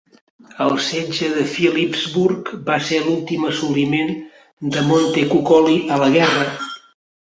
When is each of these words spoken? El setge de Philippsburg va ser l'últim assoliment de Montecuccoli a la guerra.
El 0.63 0.71
setge 0.85 1.29
de 1.35 1.43
Philippsburg 1.51 2.51
va 2.71 2.79
ser 2.89 3.03
l'últim 3.05 3.47
assoliment 3.53 4.13
de 4.75 4.87
Montecuccoli 4.93 5.81
a 6.01 6.05
la 6.07 6.15
guerra. 6.21 6.53